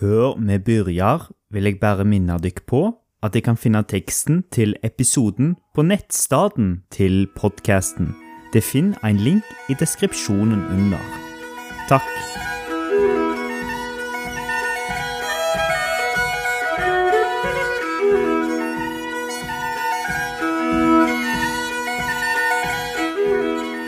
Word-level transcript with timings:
Før 0.00 0.36
vi 0.36 0.58
begynner, 0.58 1.30
vil 1.50 1.64
jeg 1.64 1.78
bare 1.80 2.04
minne 2.04 2.34
dere 2.44 2.60
på 2.68 2.80
at 3.24 3.32
dere 3.32 3.46
kan 3.46 3.56
finne 3.56 3.80
teksten 3.88 4.42
til 4.52 4.74
episoden 4.84 5.54
på 5.74 5.82
nettstaden 5.88 6.82
til 6.92 7.24
podkasten. 7.36 8.10
Det 8.52 8.60
finner 8.64 9.00
en 9.08 9.16
link 9.16 9.44
i 9.72 9.76
deskripsjonen 9.80 10.60
under. 10.68 11.00
Takk. 11.88 12.12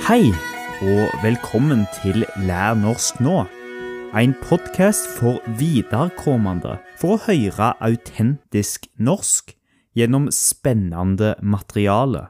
Hei, 0.09 0.33
og 0.81 1.23
velkommen 1.23 1.85
til 2.01 2.25
Lær 2.49 2.81
norsk 2.81 3.21
nå. 3.21 3.45
En 4.15 4.35
podkast 4.41 5.07
for 5.19 5.43
viderekommende 5.59 6.79
for 6.97 7.15
å 7.15 7.19
høre 7.27 7.75
autentisk 7.85 8.87
norsk 8.97 9.53
gjennom 9.99 10.31
spennende 10.33 11.35
materiale. 11.45 12.29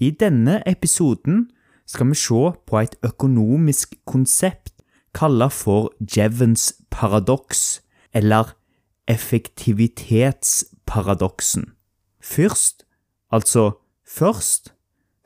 I 0.00 0.16
denne 0.16 0.64
episoden 0.64 1.52
skal 1.84 2.08
vi 2.08 2.16
se 2.16 2.56
på 2.64 2.80
et 2.80 2.96
økonomisk 3.04 4.00
konsept 4.08 4.72
kalt 5.12 5.52
for 5.52 5.92
Jevons 6.00 6.72
paradoks, 6.88 7.84
eller 8.16 8.56
effektivitetsparadoksen. 9.04 11.76
Først, 12.20 12.84
altså 13.30 13.76
først, 14.08 14.72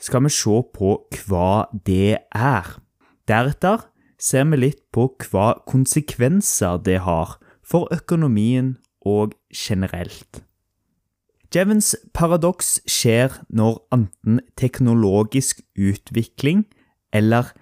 skal 0.02 0.22
vi 0.26 0.30
se 0.34 0.62
på 0.74 1.06
hva 1.22 1.70
det 1.86 2.18
er. 2.34 2.82
Deretter 3.30 3.93
ser 4.24 4.46
vi 4.48 4.60
litt 4.62 4.80
på 4.94 5.10
hva 5.28 5.52
konsekvenser 5.68 6.80
det 6.86 7.02
har 7.04 7.36
for 7.64 7.90
økonomien 7.92 8.76
og 9.04 9.34
generelt. 9.52 10.40
Jevons 11.54 11.92
paradoks 12.16 12.80
skjer 12.90 13.36
når 13.48 13.76
enten 13.94 14.40
teknologisk 14.58 15.60
utvikling 15.78 16.64
eller 17.14 17.52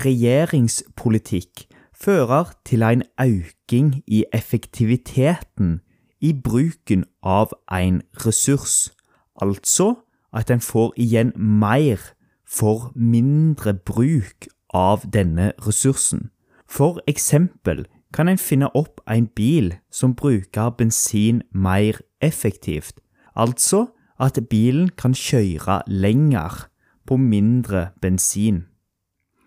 regjeringspolitikk 0.00 1.66
fører 1.92 2.54
til 2.64 2.86
en 2.86 3.02
økning 3.20 3.98
i 4.06 4.24
effektiviteten 4.32 5.80
i 6.22 6.32
bruken 6.32 7.04
av 7.22 7.52
en 7.68 8.00
ressurs, 8.24 8.94
altså 9.36 9.94
at 10.32 10.50
en 10.50 10.64
får 10.64 10.94
igjen 10.96 11.34
mer 11.36 12.00
for 12.48 12.92
mindre 12.96 13.74
bruk 13.74 14.48
av 14.72 15.04
denne 15.12 15.52
ressursen. 15.66 16.30
For 16.68 17.00
eksempel 17.06 17.86
kan 18.12 18.28
en 18.28 18.40
finne 18.40 18.68
opp 18.76 19.00
en 19.08 19.26
bil 19.36 19.74
som 19.90 20.14
bruker 20.14 20.70
bensin 20.76 21.42
mer 21.52 22.00
effektivt, 22.20 23.00
altså 23.36 23.86
at 24.20 24.38
bilen 24.50 24.90
kan 24.96 25.14
kjøre 25.14 25.82
lenger 25.86 26.68
på 27.06 27.16
mindre 27.16 27.88
bensin. 28.00 28.66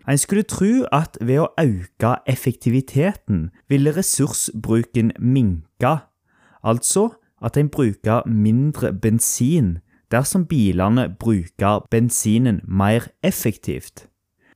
En 0.08 0.18
skulle 0.18 0.46
tro 0.46 0.84
at 0.94 1.18
ved 1.20 1.40
å 1.42 1.50
øke 1.58 2.12
effektiviteten 2.30 3.50
ville 3.68 3.94
ressursbruken 3.96 5.12
minke, 5.18 5.96
altså 6.62 7.08
at 7.42 7.56
en 7.56 7.68
bruker 7.68 8.22
mindre 8.26 8.92
bensin 8.92 9.78
dersom 10.10 10.46
bilene 10.46 11.08
bruker 11.18 11.82
bensinen 11.90 12.60
mer 12.68 13.08
effektivt. 13.22 14.06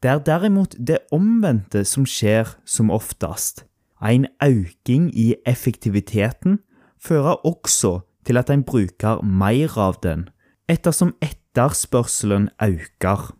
Det 0.03 0.11
er 0.11 0.23
derimot 0.25 0.75
det 0.79 0.98
omvendte 1.12 1.84
som 1.84 2.06
skjer 2.09 2.48
som 2.65 2.91
oftest. 2.91 3.67
En 4.01 4.27
økning 4.43 5.11
i 5.12 5.34
effektiviteten 5.47 6.59
fører 7.01 7.47
også 7.47 8.01
til 8.25 8.37
at 8.41 8.51
en 8.51 8.65
bruker 8.65 9.23
mer 9.23 9.78
av 9.78 10.01
den, 10.03 10.28
ettersom 10.69 11.15
etterspørselen 11.21 12.48
øker. 12.62 13.37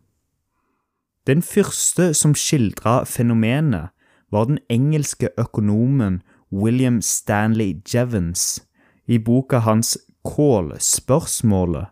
Den 1.26 1.43
første 1.43 2.15
som 2.15 2.34
skildra 2.34 3.04
fenomenet, 3.04 3.88
var 4.31 4.44
den 4.44 4.59
engelske 4.71 5.28
økonomen 5.38 6.22
William 6.53 7.03
Stanley 7.03 7.82
Jevons 7.94 8.66
i 9.06 9.19
boka 9.19 9.59
hans 9.59 9.98
Kål-spørsmålet 10.25 11.87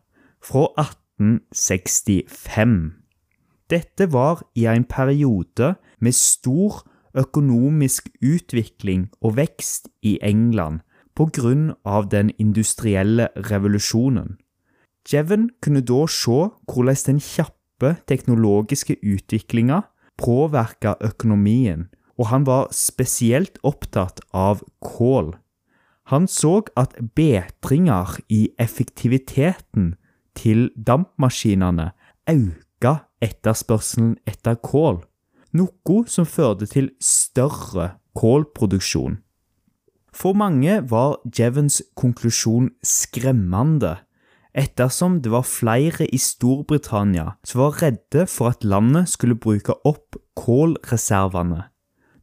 fra 0.44 0.66
1865. 0.78 2.97
Dette 3.68 4.08
var 4.12 4.42
i 4.56 4.66
en 4.66 4.84
periode 4.84 5.74
med 6.00 6.16
stor 6.16 6.82
økonomisk 7.18 8.08
utvikling 8.22 9.08
og 9.20 9.36
vekst 9.36 9.88
i 10.02 10.18
England 10.22 10.80
på 11.18 11.28
grunn 11.34 11.72
av 11.84 12.08
den 12.12 12.30
industrielle 12.38 13.28
revolusjonen. 13.50 14.36
Jevon 15.08 15.48
kunne 15.64 15.82
da 15.82 16.04
se 16.10 16.40
hvordan 16.68 17.04
den 17.06 17.20
kjappe 17.24 17.94
teknologiske 18.10 18.98
utviklinga 19.02 19.82
påvirka 20.18 20.96
økonomien, 21.04 21.88
og 22.18 22.30
han 22.32 22.46
var 22.46 22.72
spesielt 22.74 23.58
opptatt 23.62 24.20
av 24.34 24.62
kål. 24.82 25.34
Han 26.10 26.26
så 26.26 26.62
at 26.76 26.96
betringer 27.14 28.16
i 28.28 28.48
effektiviteten 28.58 29.94
til 30.34 30.70
dampmaskinene 30.74 31.90
øka 32.30 32.94
etterspørselen 33.24 34.16
etter 34.28 34.58
kål, 34.62 35.00
noe 35.56 36.02
som 36.10 36.28
førte 36.28 36.68
til 36.70 36.90
større 37.02 37.94
kålproduksjon. 38.18 39.18
For 40.12 40.34
mange 40.34 40.80
var 40.90 41.18
Jevons 41.38 41.80
konklusjon 41.98 42.72
skremmende, 42.82 43.98
ettersom 44.58 45.20
det 45.22 45.30
var 45.30 45.46
flere 45.46 46.08
i 46.08 46.18
Storbritannia 46.18 47.36
som 47.46 47.62
var 47.62 47.76
redde 47.82 48.24
for 48.26 48.50
at 48.50 48.64
landet 48.66 49.10
skulle 49.12 49.38
bruke 49.38 49.76
opp 49.86 50.18
kålreservene. 50.38 51.68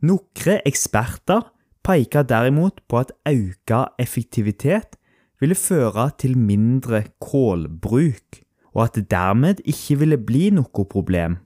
Noen 0.05 0.59
eksperter 0.67 1.45
peker 1.85 2.25
derimot 2.27 2.81
på 2.89 2.99
at 3.03 3.13
økt 3.29 3.71
effektivitet 4.01 4.97
ville 5.39 5.55
føre 5.55 6.09
til 6.19 6.35
mindre 6.37 7.05
kålbruk, 7.21 8.41
og 8.75 8.83
at 8.83 8.95
det 8.95 9.09
dermed 9.11 9.63
ikke 9.65 9.99
ville 9.99 10.17
bli 10.17 10.49
noe 10.53 10.85
problem. 10.91 11.39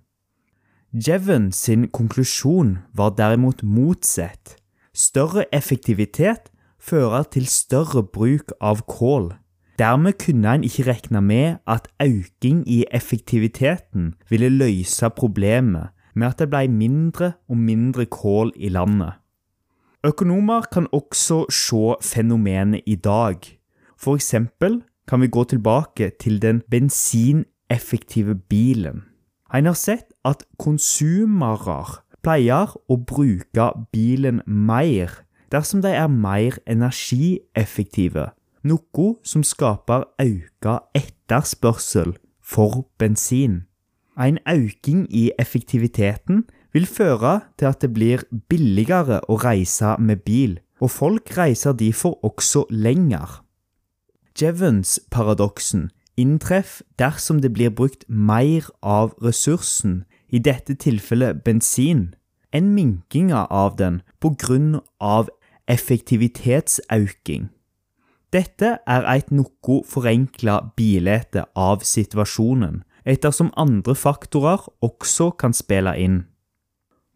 Jevon 0.94 1.52
sin 1.54 1.88
konklusjon 1.94 2.80
var 2.98 3.14
derimot 3.18 3.62
motsatt. 3.64 4.56
Større 4.94 5.46
effektivitet 5.54 6.50
fører 6.82 7.24
til 7.30 7.46
større 7.46 8.02
bruk 8.04 8.52
av 8.60 8.82
kål. 8.90 9.36
Dermed 9.80 10.18
kunne 10.20 10.56
en 10.56 10.66
ikke 10.66 10.88
regne 10.90 11.22
med 11.22 11.62
at 11.70 11.88
økning 12.02 12.64
i 12.68 12.84
effektiviteten 12.92 14.16
ville 14.30 14.50
løse 14.50 15.10
problemet 15.10 15.94
med 16.16 16.28
at 16.28 16.42
det 16.42 16.50
ble 16.50 16.66
mindre 16.68 17.32
og 17.48 17.58
mindre 17.58 18.06
kål 18.06 18.52
i 18.56 18.74
landet. 18.74 19.14
Økonomer 20.04 20.66
kan 20.72 20.88
også 20.92 21.46
se 21.52 21.96
fenomenet 22.02 22.82
i 22.86 22.96
dag. 22.96 23.38
For 23.98 24.16
eksempel 24.16 24.82
kan 25.10 25.24
vi 25.24 25.28
gå 25.28 25.44
tilbake 25.50 26.12
til 26.22 26.38
den 26.42 26.62
bensineffektive 26.70 28.36
bilen. 28.36 29.02
En 29.54 29.66
har 29.66 29.78
sett 29.78 30.14
at 30.26 30.44
konsumere 30.62 31.80
pleier 32.22 32.76
å 32.86 32.98
bruke 33.10 33.72
bilen 33.90 34.44
mer 34.46 35.24
dersom 35.50 35.82
de 35.82 35.90
er 35.98 36.12
mer 36.14 36.60
energieffektive, 36.70 38.28
noe 38.62 39.08
som 39.26 39.42
skaper 39.42 40.06
økt 40.22 40.70
etterspørsel 40.94 42.14
for 42.46 42.86
bensin. 43.02 43.64
En 44.20 44.38
økning 44.46 45.08
i 45.10 45.32
effektiviteten 45.42 46.44
vil 46.76 46.86
føre 46.86 47.40
til 47.58 47.72
at 47.72 47.82
det 47.82 47.94
blir 47.96 48.26
billigere 48.52 49.24
å 49.26 49.40
reise 49.42 49.96
med 49.98 50.22
bil, 50.28 50.60
og 50.78 50.92
folk 50.94 51.34
reiser 51.38 51.74
derfor 51.74 52.20
også 52.22 52.68
lenger. 52.70 53.40
Jevons-paradoksen 54.40 55.90
inntreffer 56.20 56.86
dersom 57.00 57.42
det 57.42 57.54
blir 57.54 57.70
brukt 57.70 58.06
mer 58.08 58.70
av 58.82 59.14
ressursen, 59.22 60.04
i 60.30 60.40
dette 60.40 60.76
tilfellet 60.78 61.44
bensin, 61.44 62.14
enn 62.54 62.74
minkinga 62.76 63.48
av 63.50 63.78
den 63.80 64.02
på 64.22 64.36
grunn 64.38 64.80
av 65.02 65.30
effektivitetsøking. 65.70 67.50
Dette 68.30 68.76
er 68.86 69.08
et 69.10 69.32
noe 69.34 69.80
forenkla 69.90 70.60
bilde 70.78 71.46
av 71.58 71.82
situasjonen, 71.82 72.84
ettersom 73.10 73.50
andre 73.58 73.96
faktorer 73.98 74.68
også 74.86 75.32
kan 75.42 75.56
spille 75.58 75.96
inn. 75.98 76.20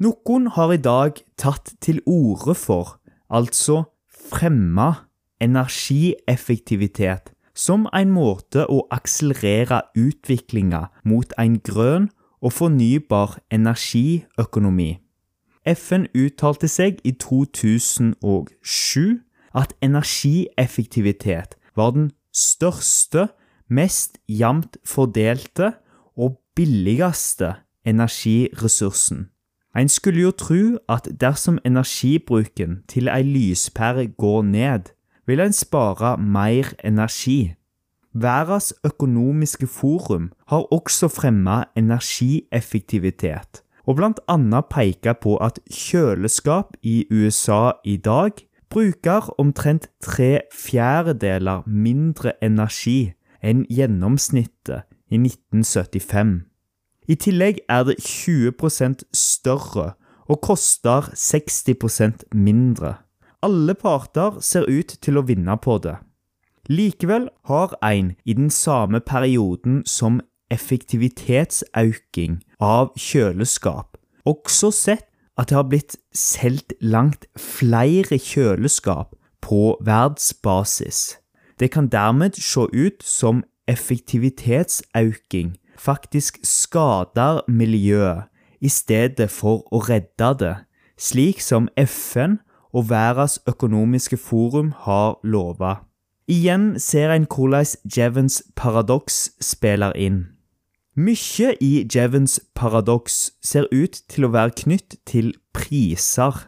Noen 0.02 0.50
har 0.56 0.74
i 0.74 0.82
dag 0.82 1.22
tatt 1.38 1.76
til 1.86 2.02
orde 2.10 2.56
for, 2.58 2.98
altså 3.30 3.84
fremme, 4.10 4.96
energieffektivitet 5.44 7.34
som 7.54 7.86
en 7.94 8.12
måte 8.16 8.66
å 8.70 8.84
akselerere 8.94 9.84
utviklinga 10.00 10.88
mot 11.06 11.34
en 11.38 11.60
grønn 11.62 12.10
og 12.44 12.56
fornybar 12.58 13.38
energiøkonomi. 13.54 14.98
FN 15.64 16.08
uttalte 16.18 16.68
seg 16.68 16.98
i 17.08 17.14
2007 17.22 19.22
at 19.56 19.76
energieffektivitet 19.86 21.56
var 21.78 21.94
den 21.96 22.10
største, 22.36 23.30
mest 23.70 24.18
jevnt 24.28 24.78
fordelte 24.86 25.72
og 26.18 26.36
billigste 26.58 27.54
energiressursen. 27.86 29.30
En 29.74 29.90
skulle 29.90 30.22
jo 30.22 30.32
tro 30.32 30.78
at 30.90 31.08
dersom 31.22 31.58
energibruken 31.66 32.84
til 32.88 33.10
ei 33.10 33.24
lyspære 33.26 34.12
går 34.18 34.44
ned, 34.46 34.93
vil 35.28 35.40
en 35.40 35.54
spare 35.54 36.18
mer 36.18 36.74
energi. 36.84 37.54
Verdens 38.14 38.74
økonomiske 38.86 39.68
forum 39.68 40.32
har 40.48 40.74
også 40.74 41.08
fremmet 41.08 41.66
energieffektivitet, 41.76 43.64
og 43.88 44.00
annet 44.28 44.66
pekt 44.70 45.08
på 45.22 45.38
at 45.38 45.60
kjøleskap 45.72 46.78
i 46.84 47.06
USA 47.12 47.72
i 47.84 47.98
dag 47.98 48.32
bruker 48.70 49.34
omtrent 49.38 49.90
tre 50.02 50.40
fjerdedeler 50.54 51.66
mindre 51.68 52.34
energi 52.44 53.14
enn 53.44 53.66
gjennomsnittet 53.70 54.86
i 55.10 55.20
1975. 55.20 56.42
I 57.08 57.16
tillegg 57.20 57.60
er 57.70 57.84
det 57.84 58.00
20% 58.00 59.04
større 59.14 59.94
og 60.32 60.42
koster 60.42 61.10
60% 61.14 62.30
mindre. 62.34 63.03
Alle 63.44 63.76
parter 63.76 64.40
ser 64.40 64.70
ut 64.72 64.96
til 65.04 65.20
å 65.20 65.26
vinne 65.28 65.58
på 65.60 65.78
det. 65.84 65.98
Likevel 66.72 67.28
har 67.50 67.76
en 67.84 68.14
i 68.24 68.34
den 68.38 68.50
samme 68.50 69.02
perioden 69.04 69.82
som 69.86 70.22
effektivitetsauking 70.54 72.40
av 72.64 72.94
kjøleskap 72.96 73.98
også 74.26 74.72
sett 74.72 75.10
at 75.38 75.50
det 75.50 75.58
har 75.58 75.68
blitt 75.68 75.96
solgt 76.16 76.74
langt 76.80 77.26
flere 77.40 78.20
kjøleskap 78.22 79.16
på 79.44 79.76
verdensbasis. 79.84 81.18
Det 81.60 81.72
kan 81.74 81.90
dermed 81.92 82.38
se 82.40 82.68
ut 82.72 83.04
som 83.04 83.44
effektivitetsauking 83.68 85.58
faktisk 85.78 86.40
skader 86.44 87.42
miljøet 87.48 88.30
i 88.62 88.70
stedet 88.70 89.30
for 89.32 89.66
å 89.74 89.82
redde 89.84 90.30
det, 90.40 90.56
slik 90.96 91.42
som 91.42 91.68
FN 91.76 92.40
og 92.74 92.90
Verdens 92.90 93.40
økonomiske 93.48 94.18
forum 94.18 94.74
har 94.86 95.20
lova. 95.24 95.76
Igjen 96.28 96.80
ser 96.80 97.12
en 97.12 97.28
hvordan 97.28 97.66
Jevons 97.98 98.44
paradoks 98.56 99.32
spiller 99.42 99.94
inn. 99.96 100.28
Mye 100.96 101.56
i 101.62 101.88
Jevons 101.96 102.40
paradoks 102.56 103.34
ser 103.44 103.68
ut 103.72 104.02
til 104.10 104.26
å 104.26 104.32
være 104.34 104.56
knytt 104.64 104.98
til 105.10 105.34
priser. 105.54 106.48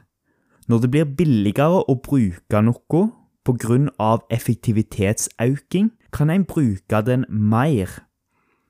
Når 0.67 0.81
det 0.81 0.91
blir 0.91 1.15
billigere 1.17 1.83
å 1.85 1.95
bruke 1.95 2.61
noe 2.61 3.09
pga. 3.45 4.19
effektivitetsauking, 4.29 5.91
kan 6.11 6.29
en 6.29 6.45
bruke 6.45 7.01
den 7.05 7.25
mer. 7.29 8.05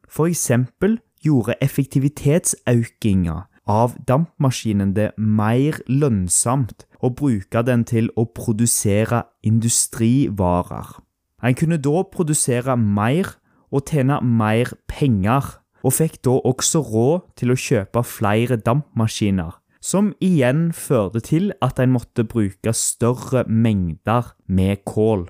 For 0.09 0.27
eksempel 0.27 0.99
gjorde 1.23 1.55
effektivitetsaukinga 1.61 3.45
av 3.65 3.95
dampmaskinen 4.07 4.93
det 4.95 5.11
mer 5.17 5.79
lønnsomt 5.89 6.85
å 7.01 7.11
bruke 7.13 7.63
den 7.65 7.83
til 7.87 8.11
å 8.15 8.25
produsere 8.25 9.25
industrivarer. 9.45 10.95
En 11.43 11.57
kunne 11.57 11.81
da 11.81 12.03
produsere 12.09 12.77
mer 12.77 13.35
og 13.73 13.89
tjene 13.89 14.21
mer 14.21 14.71
penger, 14.89 15.59
og 15.85 15.93
fikk 15.93 16.21
da 16.25 16.39
også 16.49 16.81
råd 16.81 17.25
til 17.37 17.53
å 17.53 17.59
kjøpe 17.59 18.01
flere 18.07 18.57
dampmaskiner, 18.57 19.53
som 19.81 20.13
igjen 20.23 20.71
førte 20.73 21.21
til 21.21 21.51
at 21.61 21.77
en 21.81 21.93
måtte 21.93 22.25
bruke 22.25 22.73
større 22.73 23.45
mengder 23.45 24.33
med 24.47 24.81
kål. 24.89 25.27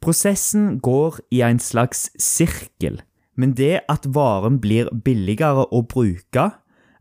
Prosessen 0.00 0.78
går 0.80 1.20
i 1.28 1.42
en 1.44 1.60
slags 1.60 2.08
sirkel 2.16 3.02
men 3.40 3.54
det 3.56 3.80
at 3.88 4.04
varen 4.14 4.58
blir 4.60 4.90
billigere 5.04 5.64
å 5.72 5.82
bruke, 5.88 6.50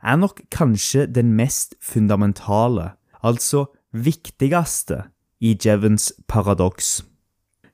er 0.03 0.15
nok 0.15 0.41
kanskje 0.51 1.05
den 1.07 1.33
mest 1.33 1.75
fundamentale, 1.81 2.91
altså 3.23 3.65
viktigste, 3.93 5.03
i 5.39 5.55
Jevons 5.65 6.13
paradoks. 6.27 7.05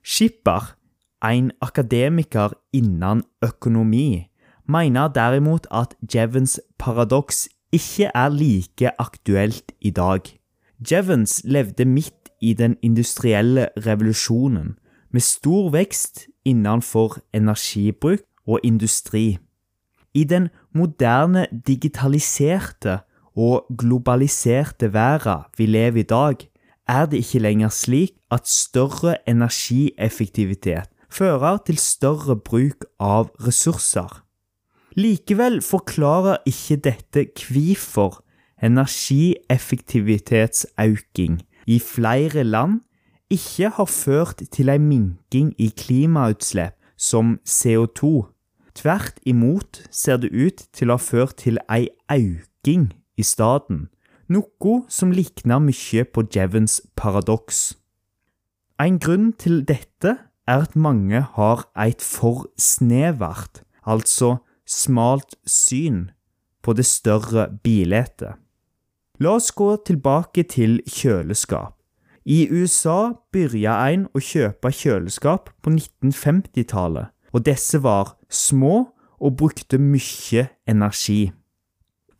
Skipper, 0.04 0.76
en 1.24 1.50
akademiker 1.60 2.54
innen 2.72 3.24
økonomi, 3.42 4.28
mener 4.68 5.08
derimot 5.08 5.66
at 5.70 5.96
Jevons 6.14 6.60
paradoks 6.78 7.48
ikke 7.72 8.10
er 8.14 8.28
like 8.28 8.90
aktuelt 8.98 9.72
i 9.80 9.90
dag. 9.90 10.20
Jevons 10.90 11.40
levde 11.44 11.84
midt 11.84 12.30
i 12.40 12.52
den 12.52 12.76
industrielle 12.82 13.68
revolusjonen, 13.76 14.78
med 15.10 15.20
stor 15.20 15.70
vekst 15.70 16.26
innenfor 16.44 17.18
energibruk 17.32 18.22
og 18.46 18.60
industri. 18.62 19.38
I 20.16 20.24
den 20.24 20.48
moderne, 20.72 21.44
digitaliserte 21.66 23.00
og 23.36 23.66
globaliserte 23.78 24.92
verden 24.94 25.42
vi 25.58 25.66
lever 25.66 26.00
i 26.00 26.08
dag, 26.08 26.36
er 26.88 27.06
det 27.06 27.16
ikke 27.20 27.38
lenger 27.44 27.68
slik 27.68 28.12
at 28.32 28.48
større 28.48 29.28
energieffektivitet 29.28 30.88
fører 31.10 31.56
til 31.66 31.78
større 31.78 32.36
bruk 32.36 32.84
av 33.00 33.30
ressurser. 33.44 34.22
Likevel 34.96 35.62
forklarer 35.62 36.36
ikke 36.48 36.76
dette 36.88 37.26
hvorfor 37.36 38.24
energieffektivitetsauking 38.62 41.42
i 41.66 41.78
flere 41.82 42.44
land 42.44 42.80
ikke 43.30 43.68
har 43.76 43.84
ført 43.84 44.42
til 44.52 44.68
en 44.72 44.88
minking 44.88 45.54
i 45.58 45.68
klimautslipp 45.76 46.74
som 46.96 47.38
CO2 47.44 48.35
Tvert 48.76 49.20
imot 49.24 49.80
ser 49.90 50.20
det 50.20 50.30
ut 50.36 50.66
til 50.76 50.90
å 50.90 50.98
ha 50.98 51.02
ført 51.02 51.38
til 51.40 51.56
ei 51.72 51.88
auking 52.12 52.90
i 53.16 53.24
staden, 53.24 53.86
noe 54.28 54.74
som 54.92 55.14
likner 55.16 55.62
mye 55.64 56.04
på 56.04 56.26
Jevons 56.34 56.82
paradoks. 56.98 57.78
En 58.76 58.98
grunn 59.00 59.30
til 59.32 59.62
dette 59.64 60.18
er 60.46 60.66
at 60.66 60.76
mange 60.76 61.22
har 61.38 61.64
et 61.80 62.04
for 62.04 62.44
snevert, 62.60 63.62
altså 63.86 64.36
smalt 64.68 65.38
syn, 65.48 66.10
på 66.62 66.74
det 66.76 66.84
større 66.84 67.48
bildet. 67.64 68.36
La 69.22 69.38
oss 69.38 69.48
gå 69.56 69.70
tilbake 69.86 70.44
til 70.52 70.82
kjøleskap. 70.84 71.72
I 72.26 72.48
USA 72.50 73.14
begynte 73.32 73.72
en 73.72 74.08
å 74.10 74.20
kjøpe 74.20 74.72
kjøleskap 74.74 75.52
på 75.62 75.72
1950-tallet, 75.72 77.14
og 77.32 77.46
disse 77.46 77.82
var 77.82 78.16
små 78.30 78.86
og 79.16 79.36
brukte 79.40 79.78
mye 79.80 80.48
energi. 80.68 81.32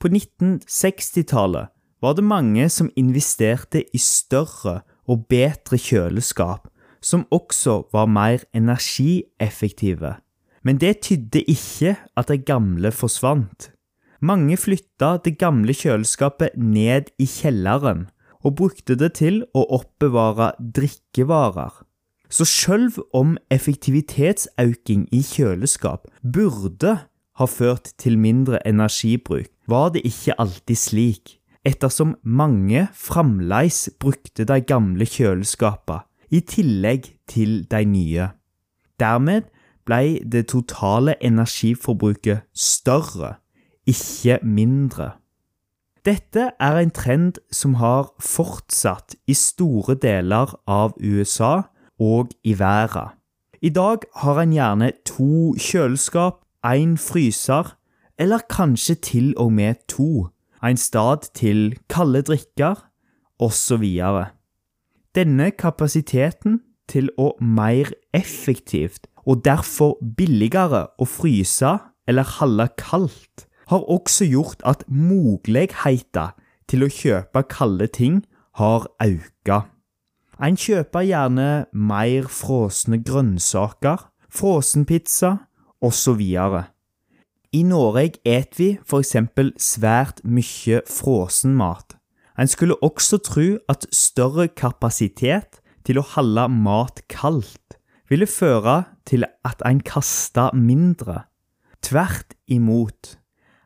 På 0.01 0.09
1960-tallet 0.09 1.73
var 2.03 2.17
det 2.17 2.25
mange 2.25 2.69
som 2.73 2.91
investerte 2.97 3.85
i 3.95 4.01
større 4.01 4.81
og 5.07 5.27
bedre 5.31 5.79
kjøleskap, 5.81 6.69
som 7.01 7.25
også 7.31 7.87
var 7.95 8.11
mer 8.11 8.45
energieffektive. 8.55 10.17
Men 10.67 10.81
det 10.83 11.01
tydde 11.07 11.45
ikke 11.47 11.95
at 12.17 12.29
det 12.29 12.45
gamle 12.45 12.91
forsvant. 12.93 13.71
Mange 14.21 14.57
flytta 14.59 15.17
det 15.25 15.37
gamle 15.39 15.75
kjøleskapet 15.77 16.57
ned 16.59 17.13
i 17.23 17.29
kjelleren 17.29 18.09
og 18.43 18.57
brukte 18.59 18.97
det 18.99 19.13
til 19.21 19.43
å 19.55 19.65
oppbevare 19.79 20.53
drikkevarer. 20.59 21.86
Så 22.28 22.45
selv 22.45 22.99
om 23.14 23.37
effektivitetsauking 23.50 25.06
i 25.14 25.23
kjøleskap 25.23 26.09
burde 26.23 26.97
ha 27.37 27.47
ført 27.47 27.92
til 27.99 28.18
mindre 28.18 28.61
energibruk, 28.66 29.47
var 29.68 29.92
det 29.95 30.02
ikke 30.04 30.35
alltid 30.40 30.76
slik, 30.76 31.37
ettersom 31.66 32.16
mange 32.23 32.87
fremdeles 32.95 33.90
brukte 34.00 34.47
de 34.47 34.61
gamle 34.61 35.06
kjøleskapene 35.06 36.04
i 36.30 36.40
tillegg 36.42 37.12
til 37.30 37.62
de 37.71 37.85
nye. 37.87 38.30
Dermed 38.99 39.47
ble 39.87 40.18
det 40.26 40.49
totale 40.50 41.14
energiforbruket 41.23 42.42
større, 42.54 43.37
ikke 43.87 44.40
mindre. 44.42 45.12
Dette 46.06 46.50
er 46.62 46.78
en 46.78 46.90
trend 46.90 47.38
som 47.50 47.78
har 47.83 48.12
fortsatt 48.23 49.16
i 49.26 49.35
store 49.35 49.97
deler 50.02 50.54
av 50.66 50.95
USA 51.02 51.66
og 52.00 52.29
i 52.45 52.59
været. 52.59 53.17
I 53.62 53.69
dag 53.69 53.99
har 54.17 54.41
en 54.41 54.53
gjerne 54.53 54.93
to 55.07 55.55
kjøleskap, 55.59 56.43
én 56.67 56.97
fryser, 56.97 57.76
eller 58.19 58.38
kanskje 58.50 58.95
til 58.95 59.35
og 59.37 59.53
med 59.53 59.75
to, 59.88 60.29
en 60.65 60.76
stad 60.76 61.33
til 61.35 61.79
kalde 61.88 62.23
drikker, 62.23 62.75
osv. 63.38 63.85
Denne 65.15 65.50
kapasiteten 65.50 66.61
til 66.88 67.11
å 67.19 67.33
mer 67.41 67.91
effektivt 68.15 69.07
og 69.26 69.45
derfor 69.45 69.97
billigere 70.17 70.87
å 70.99 71.07
fryse 71.09 71.76
eller 72.07 72.37
holde 72.38 72.69
kaldt, 72.79 73.47
har 73.67 73.83
også 73.91 74.29
gjort 74.31 74.61
at 74.65 74.85
muligheten 74.87 76.37
til 76.71 76.87
å 76.87 76.91
kjøpe 76.91 77.43
kalde 77.50 77.88
ting 77.91 78.21
har 78.61 78.87
økt. 79.03 79.67
En 80.37 80.57
kjøper 80.61 81.07
gjerne 81.09 81.50
mer 81.73 82.26
frosne 82.28 82.99
grønnsaker, 83.00 84.02
frosenpizza 84.28 85.31
osv. 85.81 86.21
I 87.57 87.62
Norge 87.64 88.19
et 88.28 88.59
vi 88.59 88.75
f.eks. 88.85 89.14
svært 89.57 90.21
mye 90.28 90.83
frossenmat. 90.85 91.97
En 92.37 92.50
skulle 92.52 92.76
også 92.85 93.16
tro 93.25 93.47
at 93.73 93.87
større 93.97 94.49
kapasitet 94.52 95.62
til 95.88 96.02
å 96.02 96.05
holde 96.05 96.45
mat 96.52 97.00
kaldt 97.09 97.78
ville 98.11 98.28
føre 98.28 98.83
til 99.09 99.25
at 99.47 99.64
en 99.64 99.81
kasta 99.81 100.50
mindre. 100.52 101.25
Tvert 101.81 102.37
imot. 102.47 103.16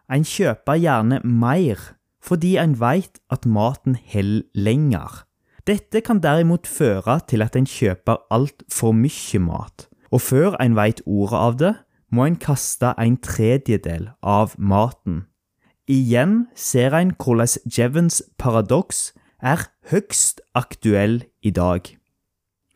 En 0.07 0.23
kjøper 0.23 0.79
gjerne 0.79 1.19
mer 1.25 1.83
fordi 2.23 2.55
en 2.61 2.77
veit 2.79 3.19
at 3.33 3.47
maten 3.49 3.97
holder 4.13 4.47
lenger. 4.55 5.25
Dette 5.71 6.01
kan 6.03 6.19
derimot 6.19 6.67
føre 6.67 7.21
til 7.31 7.45
at 7.45 7.55
en 7.55 7.67
kjøper 7.69 8.17
altfor 8.35 8.91
mye 8.97 9.39
mat, 9.45 9.85
og 10.11 10.23
før 10.25 10.57
en 10.59 10.75
veit 10.75 10.99
ordet 11.07 11.39
av 11.39 11.59
det, 11.61 11.75
må 12.11 12.25
en 12.27 12.39
kaste 12.43 12.91
en 12.99 13.15
tredjedel 13.23 14.09
av 14.27 14.57
maten. 14.59 15.29
Igjen 15.87 16.49
ser 16.59 16.97
en 16.99 17.13
hvordan 17.15 17.71
Jevons 17.71 18.19
paradoks 18.35 19.13
er 19.39 19.63
høgst 19.93 20.43
aktuell 20.59 21.21
i 21.47 21.55
dag. 21.55 21.87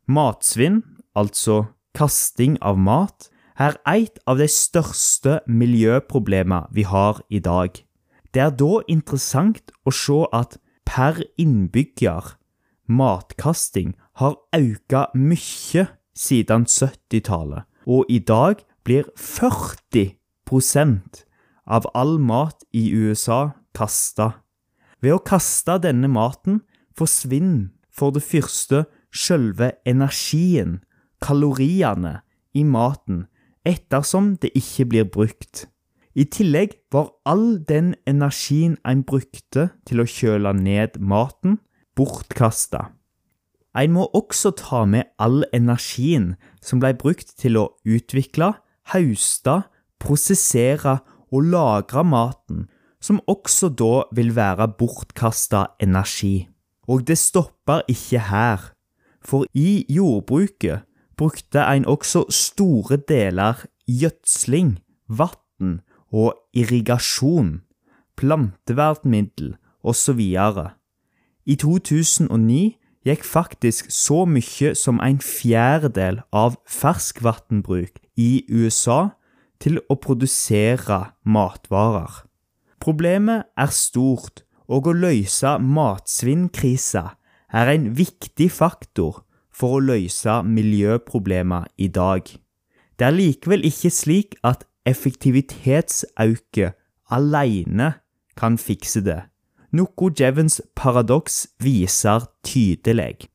Matsvinn, 0.07 0.85
altså 1.19 1.65
kasting 1.99 2.61
av 2.63 2.79
mat, 2.79 3.27
er 3.59 3.75
et 3.91 4.23
av 4.27 4.39
de 4.39 4.47
største 4.47 5.41
miljøproblemene 5.51 6.71
vi 6.71 6.87
har 6.87 7.19
i 7.27 7.43
dag. 7.43 7.75
Det 8.31 8.47
er 8.47 8.55
da 8.55 8.87
interessant 8.87 9.75
å 9.83 9.91
se 9.91 10.23
at 10.31 10.59
per 10.87 11.25
innbygger 11.43 12.37
matkasting 12.87 13.95
har 14.21 14.37
økt 14.55 15.15
mye 15.15 15.87
siden 16.15 16.67
70-tallet, 16.71 17.65
og 17.87 18.05
i 18.09 18.19
dag 18.19 18.55
blir 18.85 19.05
40% 19.17 21.25
av 21.65 21.87
all 21.95 22.19
mat 22.21 22.65
i 22.73 22.93
USA 22.93 23.51
kasta. 23.75 24.33
Ved 25.01 25.13
å 25.17 25.25
kaste 25.25 25.79
denne 25.83 26.09
maten 26.09 26.61
forsvinner 26.97 27.71
for 27.95 28.11
det 28.15 28.23
første 28.25 28.85
selve 29.15 29.73
energien, 29.87 30.83
kaloriene, 31.23 32.21
i 32.55 32.63
maten, 32.63 33.25
ettersom 33.67 34.37
det 34.39 34.53
ikke 34.55 34.85
blir 34.93 35.07
brukt. 35.11 35.67
I 36.15 36.23
tillegg 36.31 36.77
var 36.95 37.11
all 37.27 37.59
den 37.67 37.95
energien 38.07 38.77
en 38.87 39.03
brukte 39.03 39.73
til 39.89 40.03
å 40.03 40.07
kjøle 40.07 40.53
ned 40.55 41.01
maten, 41.03 41.59
bortkasta. 41.97 42.91
En 43.75 43.95
må 43.97 44.07
også 44.15 44.53
ta 44.59 44.85
med 44.87 45.11
all 45.19 45.43
energien 45.55 46.35
som 46.63 46.81
ble 46.83 46.93
brukt 46.99 47.35
til 47.41 47.59
å 47.59 47.67
utvikle, 47.83 48.53
hauste, 48.95 49.65
prosessere 49.99 51.01
og 51.35 51.51
lagre 51.51 52.05
maten, 52.07 52.69
som 53.03 53.21
også 53.29 53.73
da 53.75 54.05
vil 54.15 54.33
være 54.37 54.69
bortkasta 54.79 55.67
energi. 55.83 56.49
Og 56.89 57.05
det 57.09 57.19
stopper 57.19 57.83
ikke 57.91 58.23
her, 58.31 58.71
for 59.25 59.49
i 59.57 59.85
jordbruket 59.89 60.85
brukte 61.17 61.65
en 61.65 61.87
også 61.89 62.27
store 62.31 62.99
deler 63.09 63.65
gjødsling, 63.89 64.79
vann 65.09 65.81
og 66.13 66.35
irrigasjon, 66.55 67.63
plantevernmiddel 68.17 69.57
osv. 69.83 70.21
I 71.45 71.57
2009 71.61 72.77
gikk 73.05 73.25
faktisk 73.25 73.91
så 73.93 74.25
mye 74.25 74.73
som 74.79 75.01
en 75.05 75.21
fjerdedel 75.21 76.23
av 76.33 76.57
ferskvannbruk 76.65 78.01
i 78.17 78.45
USA 78.49 79.13
til 79.61 79.81
å 79.93 79.97
produsere 80.01 81.01
matvarer. 81.25 82.25
Problemet 82.81 83.49
er 83.57 83.73
stort, 83.73 84.43
og 84.65 84.89
å 84.89 84.95
løse 84.97 85.59
matsvinnkrisa 85.61 87.05
er 87.53 87.71
en 87.75 87.91
viktig 87.97 88.49
faktor 88.53 89.21
for 89.53 89.77
å 89.77 89.85
løse 89.85 90.39
miljøproblemer 90.49 91.69
i 91.77 91.91
dag. 91.93 92.25
Det 92.97 93.05
er 93.07 93.15
likevel 93.15 93.67
ikke 93.69 93.93
slik 93.93 94.39
at 94.45 94.65
effektivitetsauke 94.89 96.73
alene 97.13 97.93
kan 98.41 98.57
fikse 98.59 99.05
det, 99.05 99.21
noe 99.75 100.11
Jevons 100.15 100.61
paradoks 100.79 101.49
viser 101.63 102.29
tydelig. 102.47 103.29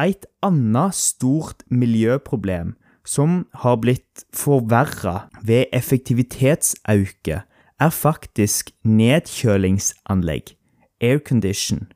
Et 0.00 0.26
annet 0.44 0.96
stort 0.96 1.64
miljøproblem 1.68 2.74
som 3.04 3.46
har 3.62 3.80
blitt 3.80 4.24
forverra 4.36 5.30
ved 5.42 5.72
effektivitetsauke, 5.72 7.42
er 7.80 7.90
faktisk 7.90 8.70
nedkjølingsanlegg, 8.84 10.52
aircondition. 11.00 11.88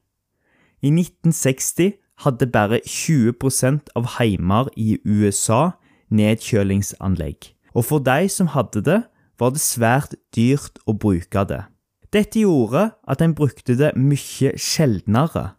I 0.80 0.88
1960 0.88 1.92
hadde 2.24 2.48
bare 2.48 2.80
20% 2.88 3.92
av 3.96 4.14
heimer 4.16 4.70
i 4.80 4.96
USA 5.04 5.76
nedkjølingsanlegg, 6.08 7.52
og 7.76 7.84
for 7.84 8.00
de 8.00 8.28
som 8.32 8.48
hadde 8.56 8.80
det, 8.86 9.02
var 9.38 9.52
det 9.52 9.60
svært 9.60 10.16
dyrt 10.36 10.80
å 10.88 10.96
bruke 10.96 11.44
det. 11.50 11.64
Dette 12.14 12.38
gjorde 12.38 12.92
at 13.10 13.22
en 13.22 13.34
brukte 13.34 13.74
det 13.74 13.90
mye 13.98 14.52
sjeldnere. 14.54 15.56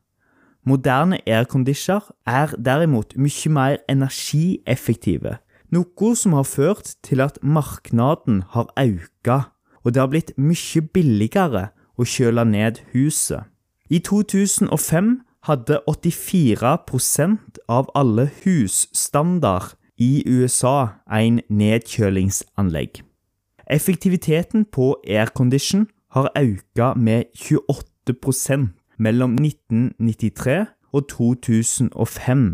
Moderne 0.63 1.19
airconditioner 1.27 2.13
er 2.25 2.53
derimot 2.55 3.11
mye 3.19 3.49
mer 3.51 3.75
energieffektive, 3.91 5.35
noe 5.75 6.11
som 6.15 6.33
har 6.37 6.47
ført 6.47 6.93
til 7.03 7.19
at 7.21 7.41
markedet 7.43 8.45
har 8.55 8.71
økt, 8.79 9.27
og 9.83 9.93
det 9.93 9.99
har 9.99 10.07
blitt 10.13 10.31
mye 10.39 10.81
billigere 10.95 11.67
å 11.99 12.07
kjøle 12.07 12.45
ned 12.47 12.79
huset. 12.93 13.43
I 13.91 13.99
2005 13.99 15.11
hadde 15.45 15.81
84% 15.91 17.59
av 17.67 17.91
alle 17.93 18.29
husstandard 18.45 19.75
i 19.99 20.23
USA 20.25 21.03
en 21.11 21.41
nedkjølingsanlegg. 21.49 23.03
Effektiviteten 23.67 24.65
på 24.71 24.95
aircondition 25.03 25.85
har 26.15 26.31
økt 26.39 26.97
med 26.97 27.23
28% 27.35 28.67
mellom 28.97 29.35
1993 29.35 30.65
og 30.93 31.07
2005. 31.11 32.45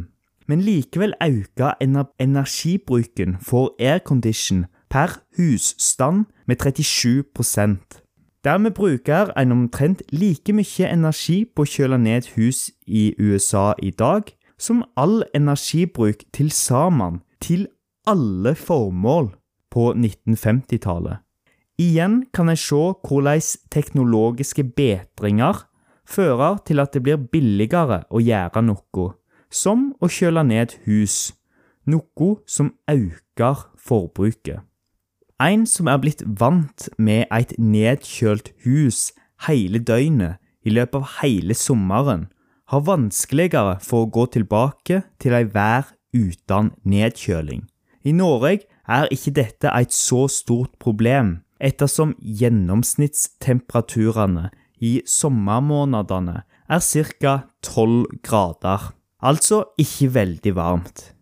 Men 0.47 0.61
likevel 0.61 1.13
økte 1.21 1.73
energibruken 2.19 3.37
for 3.41 3.75
aircondition 3.79 4.65
per 4.89 5.21
husstand 5.37 6.25
med 6.47 6.55
37% 6.65 8.01
Dermed 8.43 8.71
bruker 8.71 9.29
en 9.37 9.51
omtrent 9.51 10.01
like 10.09 10.53
mye 10.53 10.87
energi 10.89 11.43
på 11.45 11.61
å 11.61 11.69
kjøle 11.69 11.99
ned 12.01 12.31
hus 12.35 12.71
i 12.87 13.11
USA 13.21 13.73
i 13.77 13.91
dag 13.93 14.31
som 14.57 14.81
all 14.97 15.21
energibruk 15.37 16.23
til 16.33 16.49
sammen 16.51 17.19
til 17.41 17.67
alle 18.09 18.55
formål 18.57 19.29
på 19.71 19.91
1950-tallet. 19.93 21.21
Igjen 21.81 22.25
kan 22.35 22.51
en 22.51 22.59
se 22.59 22.79
hvordan 23.07 23.41
teknologiske 23.73 24.63
bedringer 24.77 25.63
fører 26.05 26.59
til 26.67 26.81
at 26.83 26.93
det 26.93 27.01
blir 27.05 27.21
billigere 27.31 28.03
å 28.11 28.21
gjøre 28.21 28.61
noe, 28.67 29.05
som 29.49 29.91
å 30.03 30.09
kjøle 30.11 30.43
ned 30.45 30.75
hus, 30.85 31.31
noe 31.89 32.35
som 32.45 32.73
øker 32.91 33.65
forbruket. 33.79 34.61
En 35.41 35.65
som 35.65 35.89
er 35.89 35.97
blitt 36.03 36.21
vant 36.37 36.89
med 37.01 37.25
et 37.33 37.55
nedkjølt 37.57 38.51
hus 38.67 39.09
hele 39.47 39.81
døgnet 39.81 40.37
i 40.61 40.73
løpet 40.75 40.99
av 40.99 41.15
hele 41.21 41.57
sommeren, 41.57 42.27
har 42.69 42.85
vanskeligere 42.85 43.79
for 43.83 44.05
å 44.05 44.11
gå 44.13 44.27
tilbake 44.35 45.01
til 45.19 45.33
ei 45.35 45.47
vær 45.49 45.95
uten 46.13 46.75
nedkjøling. 46.85 47.65
I 48.05 48.13
Norge 48.13 48.67
er 48.87 49.09
ikke 49.13 49.33
dette 49.33 49.71
et 49.73 49.95
så 49.95 50.27
stort 50.29 50.77
problem, 50.79 51.39
ettersom 51.61 52.15
gjennomsnittstemperaturene 52.19 54.49
i 54.81 55.01
sommermånedene 55.05 56.41
er 56.71 56.79
ca. 56.81 57.43
12 57.61 58.05
grader, 58.25 58.93
altså 59.21 59.63
ikke 59.77 60.13
veldig 60.15 60.55
varmt. 60.57 61.13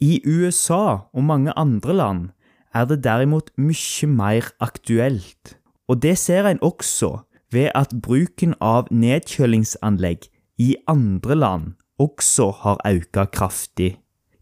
I 0.00 0.20
USA 0.26 1.08
og 1.12 1.24
mange 1.24 1.52
andre 1.58 1.96
land 1.96 2.28
er 2.74 2.84
det 2.86 3.02
derimot 3.04 3.50
mye 3.56 4.06
mer 4.06 4.50
aktuelt, 4.60 5.56
og 5.88 6.02
det 6.02 6.18
ser 6.18 6.46
en 6.46 6.60
også 6.62 7.24
ved 7.52 7.70
at 7.74 7.94
bruken 8.02 8.54
av 8.60 8.86
nedkjølingsanlegg 8.92 10.28
i 10.60 10.76
andre 10.86 11.34
land 11.34 11.72
også 11.98 12.50
har 12.62 12.78
økt 12.86 13.18
kraftig. 13.32 13.96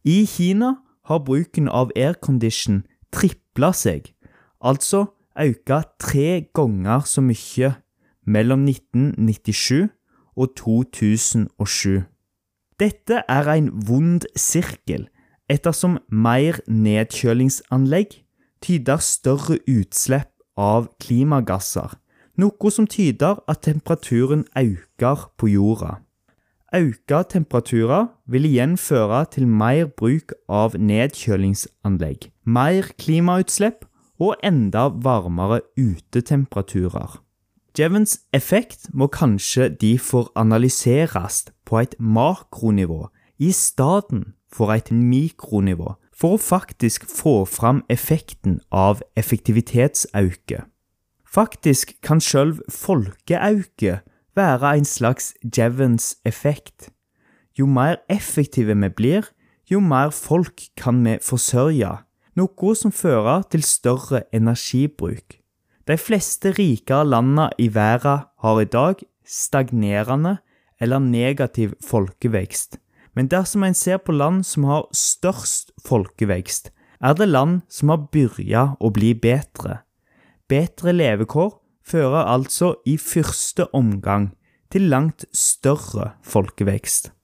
I 0.04 0.26
Kina 0.26 0.76
har 1.06 1.24
bruken 1.24 1.68
av 1.68 1.90
aircondition 1.96 2.82
tripla 3.14 3.72
seg, 3.72 4.12
altså 4.60 5.06
økt 5.40 5.72
tre 6.00 6.46
ganger 6.54 7.04
så 7.08 7.22
mye 7.24 7.74
mellom 8.26 8.66
1997 8.68 9.88
og 10.36 10.54
2007. 10.56 12.04
Dette 12.80 13.22
er 13.28 13.50
en 13.52 13.70
vond 13.88 14.26
sirkel, 14.36 15.06
ettersom 15.48 15.98
mer 16.10 16.58
nedkjølingsanlegg 16.68 18.18
tyder 18.64 19.00
større 19.00 19.58
utslipp 19.70 20.32
av 20.56 20.90
klimagasser, 21.00 21.94
noe 22.36 22.72
som 22.72 22.88
tyder 22.88 23.40
at 23.48 23.62
temperaturen 23.64 24.44
øker 24.58 25.30
på 25.38 25.52
jorda. 25.54 26.00
Økte 26.74 27.22
temperaturer 27.30 28.08
vil 28.28 28.48
igjen 28.48 28.74
føre 28.76 29.22
til 29.32 29.46
mer 29.48 29.86
bruk 29.86 30.34
av 30.50 30.74
nedkjølingsanlegg, 30.76 32.26
mer 32.44 32.90
klimautslipp 33.00 33.86
og 34.18 34.36
enda 34.44 34.88
varmere 34.88 35.60
utetemperaturer. 35.76 37.20
Jevons 37.76 38.20
effekt 38.32 38.88
må 38.94 39.10
kanskje 39.12 39.68
derfor 39.68 40.30
analyseres 40.36 41.44
på 41.68 41.82
et 41.82 41.94
makronivå 42.00 43.10
i 43.38 43.52
stedet 43.52 44.24
for 44.52 44.72
et 44.72 44.88
mikronivå, 44.90 45.96
for 46.16 46.36
å 46.36 46.40
faktisk 46.40 47.04
få 47.10 47.44
fram 47.44 47.82
effekten 47.92 48.60
av 48.72 49.02
effektivitetsauke. 49.20 50.62
Faktisk 51.28 51.92
kan 52.00 52.22
sjølv 52.24 52.62
folkeauke 52.72 53.98
være 54.36 54.72
en 54.78 54.88
slags 54.88 55.34
Jevons 55.44 56.14
effekt. 56.24 56.88
Jo 57.58 57.66
mer 57.68 58.00
effektive 58.08 58.72
vi 58.72 58.88
blir, 58.88 59.28
jo 59.68 59.80
mer 59.80 60.10
folk 60.16 60.70
kan 60.76 61.04
vi 61.04 61.18
forsørge, 61.20 62.05
noe 62.36 62.76
som 62.76 62.92
fører 62.92 63.44
til 63.50 63.64
større 63.64 64.24
energibruk. 64.34 65.38
De 65.86 65.96
fleste 65.96 66.52
rikere 66.56 67.06
landene 67.06 67.50
i 67.58 67.68
verden 67.72 68.26
har 68.42 68.60
i 68.60 68.68
dag 68.68 69.02
stagnerende 69.26 70.36
eller 70.80 70.98
negativ 70.98 71.74
folkevekst. 71.82 72.78
Men 73.16 73.30
dersom 73.32 73.64
en 73.64 73.74
ser 73.74 73.98
på 73.98 74.12
land 74.12 74.44
som 74.44 74.66
har 74.68 74.88
størst 74.92 75.72
folkevekst, 75.86 76.70
er 77.00 77.14
det 77.16 77.28
land 77.28 77.62
som 77.68 77.92
har 77.92 78.08
begynt 78.12 78.76
å 78.80 78.90
bli 78.92 79.14
bedre. 79.14 79.80
Bedre 80.48 80.92
levekår 80.92 81.56
fører 81.86 82.28
altså 82.28 82.74
i 82.86 82.96
første 83.00 83.68
omgang 83.74 84.32
til 84.70 84.88
langt 84.90 85.24
større 85.32 86.12
folkevekst. 86.26 87.15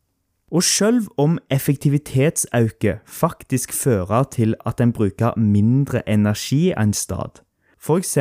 Og 0.52 0.62
selv 0.62 1.06
om 1.16 1.38
effektivitetsauke 1.50 2.98
faktisk 3.06 3.72
fører 3.72 4.22
til 4.22 4.54
at 4.66 4.80
en 4.80 4.92
bruker 4.92 5.38
mindre 5.38 6.08
energi 6.08 6.72
en 6.76 6.92
stad, 6.92 7.40
f.eks. 7.80 8.18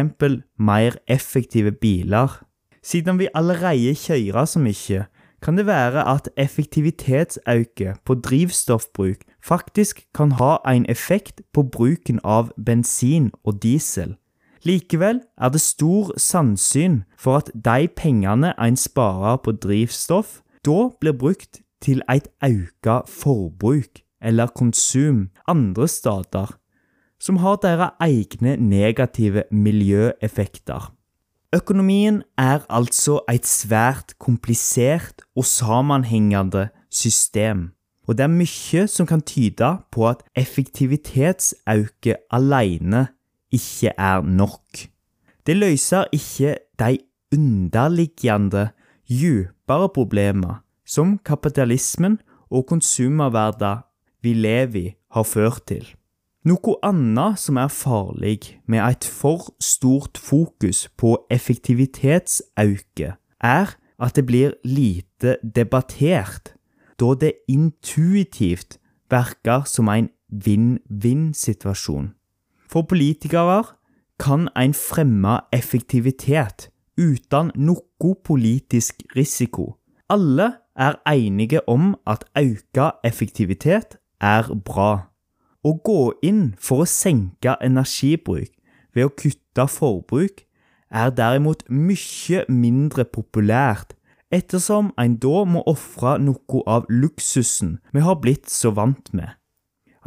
mer 0.58 0.96
effektive 1.08 1.72
biler. 1.72 2.44
Siden 2.84 3.20
vi 3.20 3.28
allerede 3.36 3.96
kjører 3.96 4.46
så 4.46 4.60
mye, 4.60 5.06
kan 5.42 5.58
det 5.58 5.66
være 5.66 6.08
at 6.08 6.30
effektivitetsauke 6.38 7.96
på 8.06 8.16
drivstoffbruk 8.16 9.26
faktisk 9.44 10.06
kan 10.16 10.32
ha 10.32 10.58
en 10.68 10.86
effekt 10.90 11.42
på 11.54 11.64
bruken 11.64 12.20
av 12.24 12.52
bensin 12.66 13.32
og 13.44 13.64
diesel. 13.64 14.16
Likevel 14.64 15.20
er 15.38 15.50
det 15.50 15.62
stor 15.62 16.14
sannsyn 16.18 17.02
for 17.18 17.42
at 17.42 17.52
de 17.66 17.88
pengene 17.88 18.54
en 18.62 18.78
sparer 18.78 19.38
på 19.38 19.52
drivstoff, 19.52 20.42
da 20.66 20.90
blir 21.02 21.18
brukt 21.18 21.61
til 21.82 22.02
et 22.10 22.28
økt 22.46 23.10
forbruk 23.10 24.02
eller 24.22 24.48
konsum 24.56 25.30
andre 25.48 25.88
steder 25.88 26.58
som 27.22 27.38
har 27.38 27.60
deres 27.62 27.94
egne 28.02 28.56
negative 28.58 29.44
miljøeffekter. 29.52 30.94
Økonomien 31.54 32.24
er 32.38 32.66
altså 32.70 33.20
et 33.30 33.46
svært 33.46 34.16
komplisert 34.20 35.22
og 35.36 35.46
sammenhengende 35.46 36.70
system, 36.90 37.70
og 38.08 38.18
det 38.18 38.24
er 38.24 38.34
mye 38.34 38.88
som 38.88 39.06
kan 39.06 39.22
tyde 39.22 39.70
på 39.92 40.08
at 40.10 40.24
effektivitetsauke 40.36 42.16
alene 42.32 43.08
ikke 43.52 43.92
er 43.98 44.22
nok. 44.22 44.88
Det 45.46 45.58
løser 45.58 46.06
ikke 46.12 46.56
de 46.80 46.98
underliggende, 47.36 48.70
dypere 49.10 49.90
problemer 49.94 50.62
som 50.92 51.16
kapitalismen 51.24 52.20
og 52.52 52.68
konsumerverden 52.68 53.86
vi 54.22 54.36
lever 54.36 54.80
i, 54.82 54.96
har 55.12 55.24
ført 55.28 55.66
til. 55.68 55.86
Noe 56.48 56.78
annet 56.84 57.38
som 57.38 57.58
er 57.62 57.70
farlig 57.70 58.58
med 58.66 58.82
et 58.82 59.06
for 59.06 59.52
stort 59.62 60.18
fokus 60.18 60.88
på 60.98 61.14
effektivitetsauke, 61.32 63.14
er 63.42 63.76
at 64.02 64.16
det 64.18 64.26
blir 64.26 64.56
lite 64.66 65.38
debattert, 65.44 66.56
da 66.98 67.14
det 67.14 67.34
intuitivt 67.50 68.80
virker 69.12 69.68
som 69.70 69.90
en 69.94 70.10
vinn-vinn-situasjon. 70.32 72.12
For 72.72 72.88
politikere 72.88 73.64
kan 74.22 74.48
en 74.56 74.74
fremme 74.74 75.42
effektivitet 75.54 76.70
uten 76.98 77.52
noe 77.56 78.16
politisk 78.24 79.04
risiko. 79.16 79.76
Alle 80.10 80.61
er 80.82 80.98
enige 81.08 81.62
om 81.70 81.94
at 82.10 82.26
økt 82.38 82.80
effektivitet 83.06 83.98
er 84.22 84.50
bra. 84.66 85.08
Å 85.62 85.72
gå 85.86 86.02
inn 86.26 86.56
for 86.58 86.84
å 86.84 86.90
senke 86.90 87.54
energibruk 87.62 88.50
ved 88.96 89.06
å 89.06 89.14
kutte 89.14 89.68
forbruk 89.70 90.42
er 90.92 91.12
derimot 91.16 91.64
mye 91.70 92.46
mindre 92.50 93.06
populært, 93.06 93.94
ettersom 94.32 94.92
en 95.00 95.18
da 95.22 95.44
må 95.46 95.62
ofre 95.68 96.18
noe 96.24 96.64
av 96.66 96.88
luksusen 96.90 97.78
vi 97.94 98.04
har 98.04 98.20
blitt 98.24 98.50
så 98.50 98.72
vant 98.76 99.14
med. 99.14 99.30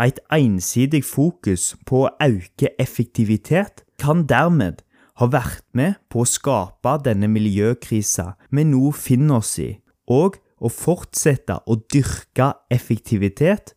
Et 0.00 0.18
ensidig 0.32 1.04
fokus 1.06 1.74
på 1.86 2.04
å 2.04 2.12
øke 2.24 2.72
effektivitet 2.82 3.84
kan 4.00 4.24
dermed 4.26 4.82
ha 5.20 5.28
vært 5.30 5.62
med 5.72 6.00
på 6.10 6.24
å 6.24 6.28
skape 6.28 6.96
denne 7.04 7.28
miljøkrisa 7.30 8.32
vi 8.50 8.64
nå 8.66 8.90
finner 8.98 9.38
oss 9.38 9.54
i, 9.62 9.70
og 10.10 10.40
å 10.60 10.70
fortsette 10.70 11.60
å 11.66 11.76
dyrke 11.92 12.52
effektivitet 12.72 13.74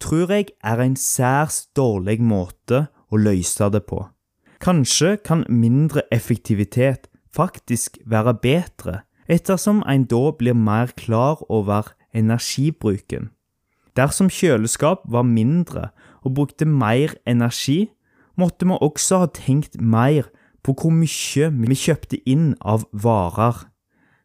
tror 0.00 0.32
jeg 0.32 0.54
er 0.64 0.80
en 0.80 0.96
særs 0.96 1.66
dårlig 1.76 2.20
måte 2.24 2.86
å 3.10 3.20
løse 3.20 3.68
det 3.72 3.84
på. 3.88 4.06
Kanskje 4.60 5.16
kan 5.24 5.44
mindre 5.48 6.02
effektivitet 6.12 7.08
faktisk 7.32 7.98
være 8.04 8.34
bedre, 8.42 9.00
ettersom 9.28 9.84
en 9.88 10.04
da 10.10 10.30
blir 10.36 10.56
mer 10.56 10.92
klar 10.96 11.40
over 11.48 11.94
energibruken. 12.12 13.30
Dersom 13.96 14.30
kjøleskap 14.30 15.04
var 15.08 15.26
mindre 15.26 15.90
og 16.24 16.34
brukte 16.36 16.66
mer 16.66 17.14
energi, 17.26 17.90
måtte 18.36 18.66
vi 18.66 18.76
også 18.80 19.24
ha 19.24 19.30
tenkt 19.34 19.80
mer 19.80 20.28
på 20.64 20.74
hvor 20.76 20.92
mye 20.94 21.50
vi 21.50 21.76
kjøpte 21.76 22.20
inn 22.28 22.54
av 22.60 22.86
varer. 22.92 23.66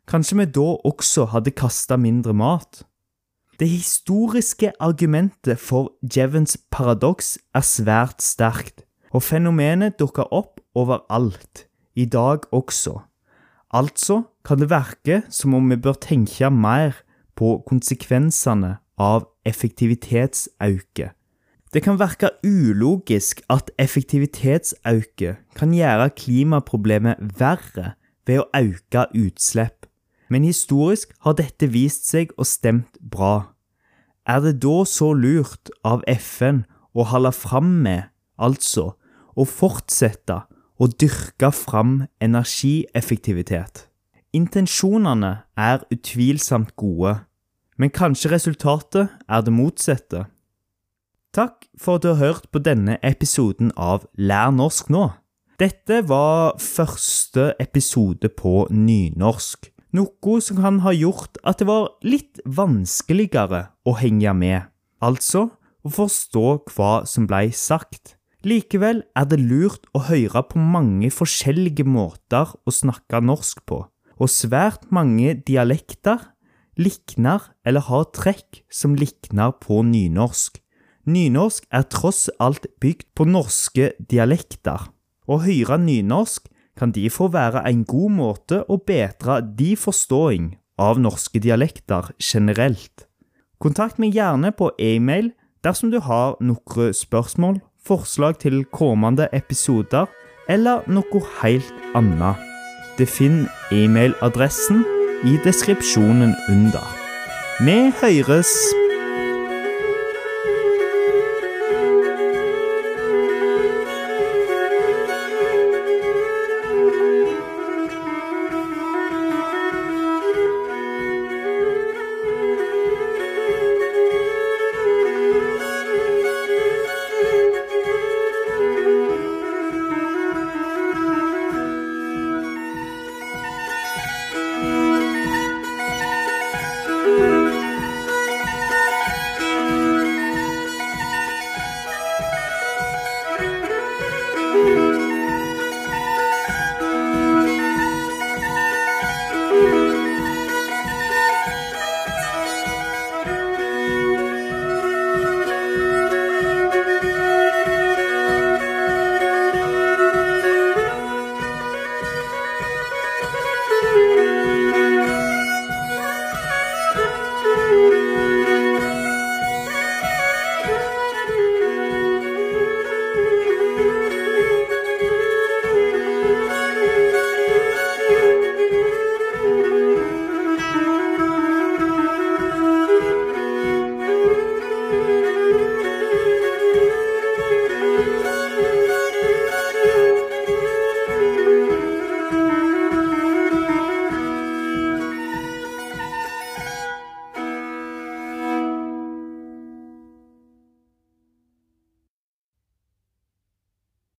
Kanskje 0.05 0.37
vi 0.37 0.45
da 0.53 0.65
også 0.85 1.25
hadde 1.33 1.53
kasta 1.57 1.97
mindre 1.97 2.33
mat? 2.37 2.83
Det 3.59 3.69
historiske 3.69 4.71
argumentet 4.79 5.57
for 5.57 5.95
Jevons 6.03 6.57
paradoks 6.69 7.37
er 7.55 7.63
svært 7.65 8.21
sterkt, 8.21 8.83
og 9.15 9.23
fenomenet 9.23 9.97
dukker 9.97 10.27
opp 10.29 10.59
overalt, 10.75 11.65
i 11.95 12.05
dag 12.05 12.45
også. 12.53 12.99
Altså 13.73 14.21
kan 14.45 14.59
det 14.61 14.69
virke 14.69 15.23
som 15.29 15.55
om 15.57 15.71
vi 15.71 15.79
bør 15.79 15.97
tenke 15.97 16.51
mer 16.51 16.99
på 17.35 17.63
konsekvensene 17.65 18.75
av 19.01 19.25
effektivitetsauke. 19.47 21.09
Det 21.73 21.83
kan 21.83 21.97
virke 21.99 22.29
ulogisk 22.45 23.41
at 23.49 23.71
effektivitetsauke 23.81 25.33
kan 25.57 25.73
gjøre 25.73 26.11
klimaproblemet 26.13 27.19
verre 27.39 27.95
ved 28.27 28.43
å 28.43 28.49
øke 28.53 29.09
utslipp 29.17 29.84
men 30.29 30.45
historisk 30.47 31.13
har 31.25 31.37
dette 31.37 31.69
vist 31.71 32.07
seg 32.09 32.33
å 32.37 32.45
stemt 32.47 32.97
bra. 32.99 33.51
Er 34.25 34.41
det 34.41 34.57
da 34.63 34.83
så 34.89 35.11
lurt 35.13 35.69
av 35.85 36.03
FN 36.09 36.63
å 36.97 37.05
holde 37.11 37.31
fram 37.35 37.69
med, 37.85 38.09
altså 38.41 38.95
å 39.35 39.45
fortsette 39.45 40.41
å 40.81 40.87
dyrke 40.89 41.51
fram 41.53 42.05
energieffektivitet? 42.23 43.85
Intensjonene 44.35 45.45
er 45.55 45.85
utvilsomt 45.93 46.73
gode, 46.75 47.19
men 47.77 47.93
kanskje 47.93 48.33
resultatet 48.33 49.13
er 49.29 49.45
det 49.45 49.53
motsatte. 49.53 50.25
Takk 51.35 51.67
for 51.77 51.99
at 51.99 52.03
du 52.03 52.13
har 52.13 52.21
hørt 52.23 52.49
på 52.51 52.59
denne 52.63 52.97
episoden 53.03 53.71
av 53.75 54.07
Lær 54.15 54.53
norsk 54.55 54.89
nå. 54.91 55.09
Dette 55.59 56.01
var 56.07 56.57
første 56.59 57.53
episode 57.59 58.31
på 58.35 58.65
nynorsk. 58.71 59.69
Noe 59.95 60.39
som 60.43 60.57
kan 60.59 60.81
ha 60.83 60.91
gjort 60.91 61.37
at 61.47 61.61
det 61.61 61.67
var 61.69 61.93
litt 62.03 62.41
vanskeligere 62.43 63.69
å 63.87 63.93
henge 63.95 64.33
med, 64.35 64.65
altså 64.99 65.47
å 65.85 65.91
forstå 65.93 66.45
hva 66.73 66.91
som 67.07 67.27
ble 67.29 67.47
sagt. 67.55 68.15
Likevel 68.45 69.03
er 69.17 69.27
det 69.29 69.39
lurt 69.39 69.87
å 69.95 70.03
høre 70.09 70.41
på 70.49 70.59
mange 70.59 71.11
forskjellige 71.13 71.85
måter 71.87 72.51
å 72.65 72.73
snakke 72.73 73.21
norsk 73.23 73.63
på, 73.69 73.85
og 74.19 74.31
svært 74.31 74.89
mange 74.93 75.37
dialekter 75.47 76.27
likner 76.75 77.45
eller 77.63 77.85
har 77.87 78.09
trekk 78.17 78.65
som 78.69 78.97
likner 78.99 79.55
på 79.63 79.79
nynorsk. 79.85 80.59
Nynorsk 81.05 81.69
er 81.71 81.87
tross 81.93 82.25
alt 82.41 82.65
bygd 82.81 83.07
på 83.15 83.29
norske 83.29 83.93
dialekter. 84.11 84.89
Å 85.29 85.39
høre 85.45 85.79
nynorsk 85.81 86.49
kan 86.77 86.91
de 86.91 87.09
få 87.09 87.29
være 87.33 87.63
en 87.69 87.83
god 87.87 88.11
måte 88.11 88.61
å 88.69 88.77
bedre 88.77 89.39
de 89.57 89.73
forståing 89.79 90.53
av 90.81 90.99
norske 90.99 91.39
dialekter 91.39 92.11
generelt. 92.19 93.07
Kontakt 93.59 93.99
meg 93.99 94.15
gjerne 94.15 94.51
på 94.51 94.71
e-mail 94.79 95.31
dersom 95.63 95.91
du 95.93 96.01
har 96.03 96.35
noen 96.43 96.93
spørsmål, 96.93 97.61
forslag 97.85 98.39
til 98.41 98.63
kommende 98.73 99.29
episoder 99.33 100.09
eller 100.49 100.85
noe 100.91 101.23
helt 101.41 101.71
annet. 101.97 102.35
Du 102.97 103.05
finner 103.05 103.49
e-mailadressen 103.71 104.83
i 105.25 105.37
deskripsjonen 105.43 106.35
under. 106.51 106.85
Vi 107.63 107.77
høres 108.01 108.51